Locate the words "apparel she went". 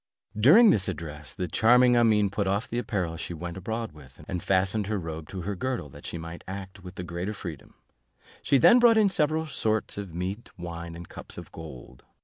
2.79-3.55